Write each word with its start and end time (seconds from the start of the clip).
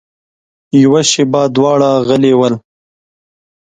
يوه 0.81 1.01
شېبه 1.11 1.41
دواړه 1.55 1.89
غلي 2.07 2.33
ول. 2.39 2.53